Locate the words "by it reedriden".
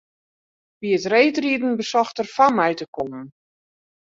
0.81-1.77